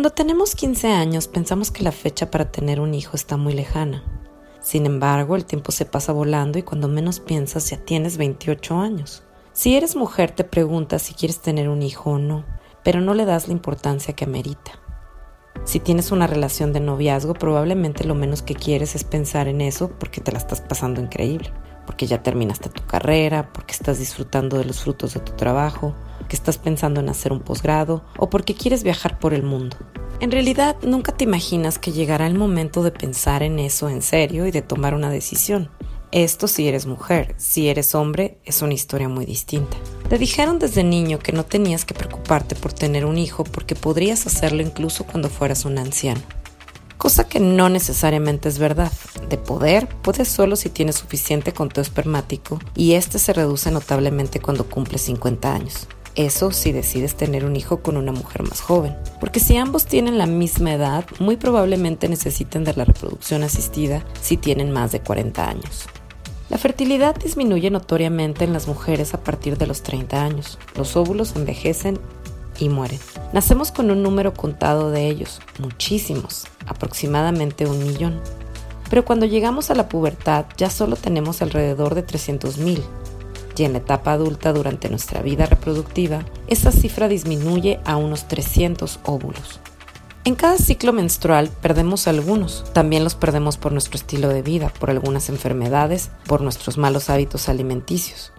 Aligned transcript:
Cuando 0.00 0.14
tenemos 0.14 0.54
15 0.54 0.94
años 0.94 1.28
pensamos 1.28 1.70
que 1.70 1.82
la 1.82 1.92
fecha 1.92 2.30
para 2.30 2.50
tener 2.50 2.80
un 2.80 2.94
hijo 2.94 3.16
está 3.16 3.36
muy 3.36 3.52
lejana. 3.52 4.02
Sin 4.62 4.86
embargo, 4.86 5.36
el 5.36 5.44
tiempo 5.44 5.72
se 5.72 5.84
pasa 5.84 6.10
volando 6.10 6.58
y 6.58 6.62
cuando 6.62 6.88
menos 6.88 7.20
piensas 7.20 7.68
ya 7.68 7.76
tienes 7.76 8.16
28 8.16 8.78
años. 8.78 9.24
Si 9.52 9.76
eres 9.76 9.96
mujer 9.96 10.30
te 10.30 10.44
preguntas 10.44 11.02
si 11.02 11.12
quieres 11.12 11.40
tener 11.40 11.68
un 11.68 11.82
hijo 11.82 12.12
o 12.12 12.18
no, 12.18 12.46
pero 12.82 13.02
no 13.02 13.12
le 13.12 13.26
das 13.26 13.46
la 13.46 13.52
importancia 13.52 14.14
que 14.14 14.24
amerita. 14.24 14.72
Si 15.64 15.80
tienes 15.80 16.12
una 16.12 16.26
relación 16.26 16.72
de 16.72 16.80
noviazgo, 16.80 17.34
probablemente 17.34 18.04
lo 18.04 18.14
menos 18.14 18.40
que 18.40 18.54
quieres 18.54 18.94
es 18.94 19.04
pensar 19.04 19.48
en 19.48 19.60
eso 19.60 19.90
porque 19.98 20.22
te 20.22 20.32
la 20.32 20.38
estás 20.38 20.62
pasando 20.62 21.02
increíble, 21.02 21.52
porque 21.84 22.06
ya 22.06 22.22
terminaste 22.22 22.70
tu 22.70 22.86
carrera, 22.86 23.52
porque 23.52 23.74
estás 23.74 23.98
disfrutando 23.98 24.56
de 24.56 24.64
los 24.64 24.80
frutos 24.80 25.12
de 25.12 25.20
tu 25.20 25.32
trabajo, 25.32 25.94
que 26.30 26.36
estás 26.36 26.56
pensando 26.56 27.00
en 27.00 27.10
hacer 27.10 27.32
un 27.32 27.40
posgrado 27.40 28.02
o 28.16 28.30
porque 28.30 28.54
quieres 28.54 28.84
viajar 28.84 29.18
por 29.18 29.34
el 29.34 29.42
mundo. 29.42 29.76
En 30.20 30.30
realidad, 30.30 30.76
nunca 30.82 31.12
te 31.12 31.24
imaginas 31.24 31.78
que 31.78 31.92
llegará 31.92 32.26
el 32.26 32.38
momento 32.38 32.82
de 32.82 32.92
pensar 32.92 33.42
en 33.42 33.58
eso 33.58 33.90
en 33.90 34.00
serio 34.00 34.46
y 34.46 34.50
de 34.50 34.62
tomar 34.62 34.94
una 34.94 35.10
decisión. 35.10 35.70
Esto 36.12 36.48
si 36.48 36.68
eres 36.68 36.86
mujer, 36.86 37.34
si 37.36 37.68
eres 37.68 37.94
hombre, 37.94 38.38
es 38.44 38.62
una 38.62 38.74
historia 38.74 39.08
muy 39.08 39.26
distinta. 39.26 39.76
Te 40.08 40.18
dijeron 40.18 40.58
desde 40.58 40.84
niño 40.84 41.18
que 41.18 41.32
no 41.32 41.44
tenías 41.44 41.84
que 41.84 41.94
preocuparte 41.94 42.54
por 42.54 42.72
tener 42.72 43.04
un 43.04 43.18
hijo 43.18 43.44
porque 43.44 43.74
podrías 43.74 44.26
hacerlo 44.26 44.62
incluso 44.62 45.04
cuando 45.04 45.28
fueras 45.28 45.64
un 45.64 45.78
anciano. 45.78 46.22
Cosa 46.96 47.24
que 47.24 47.40
no 47.40 47.68
necesariamente 47.68 48.48
es 48.48 48.58
verdad. 48.58 48.92
De 49.28 49.38
poder, 49.38 49.88
puedes 50.02 50.28
solo 50.28 50.54
si 50.54 50.68
tienes 50.68 50.96
suficiente 50.96 51.52
conteo 51.52 51.82
espermático 51.82 52.58
y 52.76 52.92
este 52.92 53.18
se 53.18 53.32
reduce 53.32 53.70
notablemente 53.70 54.38
cuando 54.38 54.68
cumples 54.68 55.02
50 55.02 55.52
años. 55.52 55.88
Eso 56.16 56.50
si 56.50 56.72
decides 56.72 57.14
tener 57.14 57.44
un 57.44 57.54
hijo 57.54 57.82
con 57.82 57.96
una 57.96 58.12
mujer 58.12 58.42
más 58.42 58.60
joven. 58.60 58.96
Porque 59.20 59.38
si 59.38 59.56
ambos 59.56 59.86
tienen 59.86 60.18
la 60.18 60.26
misma 60.26 60.72
edad, 60.74 61.04
muy 61.20 61.36
probablemente 61.36 62.08
necesiten 62.08 62.64
de 62.64 62.74
la 62.74 62.84
reproducción 62.84 63.42
asistida 63.44 64.04
si 64.20 64.36
tienen 64.36 64.72
más 64.72 64.90
de 64.92 65.00
40 65.00 65.48
años. 65.48 65.86
La 66.48 66.58
fertilidad 66.58 67.14
disminuye 67.14 67.70
notoriamente 67.70 68.44
en 68.44 68.52
las 68.52 68.66
mujeres 68.66 69.14
a 69.14 69.22
partir 69.22 69.56
de 69.56 69.68
los 69.68 69.82
30 69.82 70.20
años. 70.20 70.58
Los 70.74 70.96
óvulos 70.96 71.36
envejecen 71.36 72.00
y 72.58 72.68
mueren. 72.68 72.98
Nacemos 73.32 73.70
con 73.70 73.92
un 73.92 74.02
número 74.02 74.34
contado 74.34 74.90
de 74.90 75.06
ellos, 75.08 75.40
muchísimos, 75.60 76.48
aproximadamente 76.66 77.66
un 77.66 77.78
millón. 77.78 78.20
Pero 78.90 79.04
cuando 79.04 79.26
llegamos 79.26 79.70
a 79.70 79.76
la 79.76 79.88
pubertad 79.88 80.46
ya 80.56 80.70
solo 80.70 80.96
tenemos 80.96 81.40
alrededor 81.40 81.94
de 81.94 82.04
300.000 82.04 82.82
y 83.60 83.64
en 83.64 83.72
la 83.72 83.78
etapa 83.78 84.12
adulta 84.12 84.52
durante 84.52 84.88
nuestra 84.88 85.20
vida 85.20 85.44
reproductiva, 85.44 86.24
esa 86.46 86.72
cifra 86.72 87.08
disminuye 87.08 87.78
a 87.84 87.96
unos 87.96 88.26
300 88.26 89.00
óvulos. 89.04 89.60
En 90.24 90.34
cada 90.34 90.56
ciclo 90.56 90.92
menstrual 90.92 91.50
perdemos 91.60 92.08
algunos, 92.08 92.64
también 92.72 93.04
los 93.04 93.14
perdemos 93.14 93.58
por 93.58 93.72
nuestro 93.72 93.96
estilo 93.96 94.28
de 94.28 94.42
vida, 94.42 94.72
por 94.80 94.90
algunas 94.90 95.28
enfermedades, 95.28 96.10
por 96.26 96.40
nuestros 96.40 96.78
malos 96.78 97.10
hábitos 97.10 97.48
alimenticios. 97.48 98.32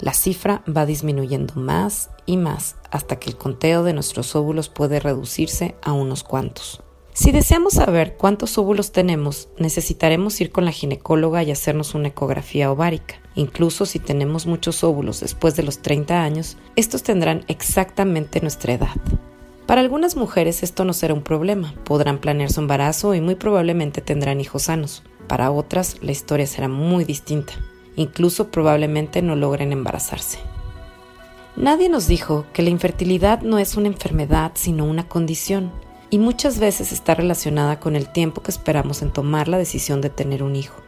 La 0.00 0.12
cifra 0.12 0.62
va 0.68 0.84
disminuyendo 0.84 1.54
más 1.54 2.10
y 2.26 2.36
más 2.36 2.74
hasta 2.90 3.20
que 3.20 3.30
el 3.30 3.36
conteo 3.36 3.84
de 3.84 3.92
nuestros 3.92 4.34
óvulos 4.34 4.68
puede 4.68 4.98
reducirse 5.00 5.76
a 5.82 5.92
unos 5.92 6.24
cuantos. 6.24 6.82
Si 7.12 7.32
deseamos 7.32 7.74
saber 7.74 8.16
cuántos 8.16 8.58
óvulos 8.58 8.92
tenemos, 8.92 9.48
necesitaremos 9.58 10.40
ir 10.40 10.50
con 10.50 10.64
la 10.64 10.72
ginecóloga 10.72 11.42
y 11.44 11.50
hacernos 11.50 11.94
una 11.94 12.08
ecografía 12.08 12.70
ovárica. 12.70 13.16
Incluso 13.36 13.84
si 13.84 13.98
tenemos 13.98 14.46
muchos 14.46 14.82
óvulos 14.82 15.20
después 15.20 15.54
de 15.54 15.62
los 15.62 15.78
30 15.78 16.22
años, 16.22 16.56
estos 16.74 17.02
tendrán 17.02 17.44
exactamente 17.48 18.40
nuestra 18.40 18.72
edad. 18.72 18.96
Para 19.66 19.82
algunas 19.82 20.16
mujeres 20.16 20.62
esto 20.62 20.84
no 20.84 20.94
será 20.94 21.12
un 21.12 21.22
problema, 21.22 21.74
podrán 21.84 22.18
planear 22.18 22.50
su 22.50 22.60
embarazo 22.60 23.14
y 23.14 23.20
muy 23.20 23.34
probablemente 23.34 24.00
tendrán 24.00 24.40
hijos 24.40 24.62
sanos. 24.64 25.02
Para 25.28 25.50
otras 25.50 25.98
la 26.02 26.12
historia 26.12 26.46
será 26.46 26.68
muy 26.68 27.04
distinta, 27.04 27.52
incluso 27.94 28.48
probablemente 28.50 29.20
no 29.20 29.36
logren 29.36 29.72
embarazarse. 29.72 30.38
Nadie 31.56 31.88
nos 31.88 32.06
dijo 32.06 32.46
que 32.52 32.62
la 32.62 32.70
infertilidad 32.70 33.42
no 33.42 33.58
es 33.58 33.76
una 33.76 33.88
enfermedad 33.88 34.52
sino 34.54 34.84
una 34.86 35.08
condición 35.08 35.72
y 36.10 36.18
muchas 36.18 36.58
veces 36.58 36.92
está 36.92 37.14
relacionada 37.14 37.80
con 37.80 37.96
el 37.96 38.08
tiempo 38.08 38.42
que 38.42 38.52
esperamos 38.52 39.02
en 39.02 39.12
tomar 39.12 39.48
la 39.48 39.58
decisión 39.58 40.00
de 40.00 40.10
tener 40.10 40.42
un 40.42 40.54
hijo. 40.54 40.85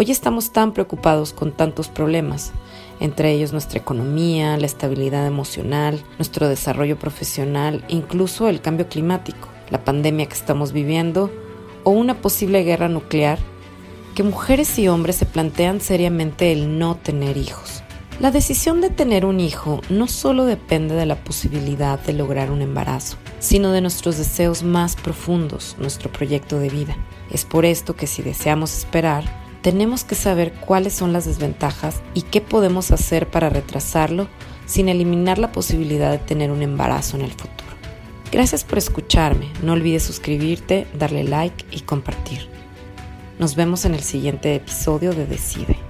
Hoy 0.00 0.10
estamos 0.10 0.50
tan 0.50 0.72
preocupados 0.72 1.34
con 1.34 1.52
tantos 1.52 1.88
problemas, 1.88 2.52
entre 3.00 3.32
ellos 3.32 3.52
nuestra 3.52 3.80
economía, 3.80 4.56
la 4.56 4.64
estabilidad 4.64 5.26
emocional, 5.26 6.02
nuestro 6.16 6.48
desarrollo 6.48 6.98
profesional, 6.98 7.84
incluso 7.88 8.48
el 8.48 8.62
cambio 8.62 8.88
climático, 8.88 9.48
la 9.68 9.84
pandemia 9.84 10.24
que 10.24 10.32
estamos 10.32 10.72
viviendo 10.72 11.30
o 11.84 11.90
una 11.90 12.22
posible 12.22 12.64
guerra 12.64 12.88
nuclear, 12.88 13.38
que 14.14 14.22
mujeres 14.22 14.78
y 14.78 14.88
hombres 14.88 15.16
se 15.16 15.26
plantean 15.26 15.82
seriamente 15.82 16.50
el 16.50 16.78
no 16.78 16.96
tener 16.96 17.36
hijos. 17.36 17.82
La 18.20 18.30
decisión 18.30 18.80
de 18.80 18.88
tener 18.88 19.26
un 19.26 19.38
hijo 19.38 19.82
no 19.90 20.06
solo 20.06 20.46
depende 20.46 20.94
de 20.94 21.04
la 21.04 21.16
posibilidad 21.16 22.00
de 22.00 22.14
lograr 22.14 22.50
un 22.50 22.62
embarazo, 22.62 23.18
sino 23.38 23.70
de 23.70 23.82
nuestros 23.82 24.16
deseos 24.16 24.62
más 24.62 24.96
profundos, 24.96 25.76
nuestro 25.78 26.10
proyecto 26.10 26.58
de 26.58 26.70
vida. 26.70 26.96
Es 27.30 27.44
por 27.44 27.66
esto 27.66 27.96
que 27.96 28.06
si 28.06 28.22
deseamos 28.22 28.74
esperar, 28.78 29.39
tenemos 29.62 30.04
que 30.04 30.14
saber 30.14 30.52
cuáles 30.52 30.94
son 30.94 31.12
las 31.12 31.26
desventajas 31.26 32.00
y 32.14 32.22
qué 32.22 32.40
podemos 32.40 32.90
hacer 32.90 33.28
para 33.28 33.50
retrasarlo 33.50 34.28
sin 34.66 34.88
eliminar 34.88 35.38
la 35.38 35.52
posibilidad 35.52 36.10
de 36.10 36.18
tener 36.18 36.50
un 36.50 36.62
embarazo 36.62 37.16
en 37.16 37.22
el 37.22 37.32
futuro. 37.32 37.70
Gracias 38.32 38.62
por 38.64 38.78
escucharme, 38.78 39.48
no 39.62 39.72
olvides 39.72 40.04
suscribirte, 40.04 40.86
darle 40.94 41.24
like 41.24 41.64
y 41.72 41.80
compartir. 41.80 42.48
Nos 43.38 43.56
vemos 43.56 43.84
en 43.84 43.94
el 43.94 44.02
siguiente 44.02 44.54
episodio 44.54 45.12
de 45.12 45.26
Decide. 45.26 45.89